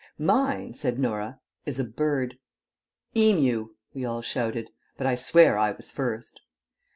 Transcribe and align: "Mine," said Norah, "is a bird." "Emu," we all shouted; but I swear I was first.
"Mine," 0.17 0.73
said 0.73 0.97
Norah, 0.97 1.39
"is 1.67 1.79
a 1.79 1.83
bird." 1.83 2.39
"Emu," 3.15 3.67
we 3.93 4.03
all 4.03 4.23
shouted; 4.23 4.71
but 4.97 5.05
I 5.05 5.13
swear 5.13 5.59
I 5.59 5.73
was 5.73 5.91
first. 5.91 6.41